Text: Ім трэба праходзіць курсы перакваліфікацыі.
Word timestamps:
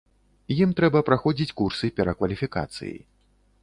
Ім 0.55 0.71
трэба 0.79 1.03
праходзіць 1.11 1.55
курсы 1.63 1.93
перакваліфікацыі. 2.01 2.95